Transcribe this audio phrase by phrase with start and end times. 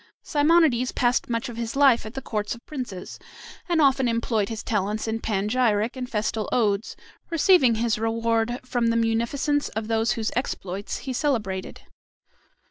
[0.23, 3.19] Simonides passed much of his life at the courts of princes,
[3.69, 6.95] and often employed his talents in panegyric and festal odes,
[7.29, 11.81] receiving his reward from the munificence of those whose exploits he celebrated.